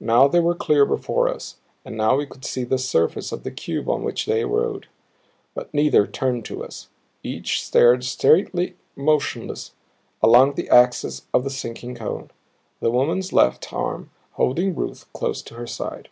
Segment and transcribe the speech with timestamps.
[0.00, 3.50] Now they were clear before us, and now we could see the surface of the
[3.50, 4.86] cube on which they rode.
[5.54, 6.88] But neither turned to us;
[7.22, 9.74] each stared straightly, motionless
[10.22, 12.30] along the axis of the sinking cone,
[12.80, 16.08] the woman's left arm holding Ruth close to her side.